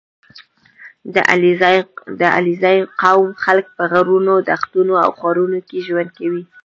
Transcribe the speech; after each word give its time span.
•د 2.19 2.23
علیزي 2.43 2.77
قوم 3.01 3.29
خلک 3.43 3.65
په 3.77 3.83
غرونو، 3.91 4.33
دښتو 4.49 4.81
او 5.05 5.09
ښارونو 5.19 5.59
کې 5.67 5.77
ژوند 5.87 6.09
کوي. 6.17 6.43